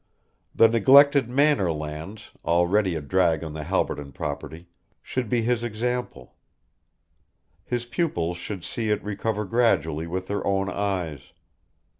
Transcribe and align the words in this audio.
The 0.55 0.67
neglected 0.67 1.29
Manor 1.29 1.71
lands, 1.71 2.31
already 2.43 2.95
a 2.95 3.01
drag 3.01 3.43
on 3.43 3.53
the 3.53 3.65
Halberton 3.65 4.13
property, 4.13 4.67
should 5.03 5.29
be 5.29 5.43
his 5.43 5.63
example. 5.63 6.33
His 7.65 7.85
pupils 7.85 8.37
should 8.37 8.63
see 8.63 8.89
it 8.89 9.03
recover 9.03 9.45
gradually 9.45 10.07
with 10.07 10.25
their 10.25 10.43
own 10.43 10.69
eyes. 10.69 11.33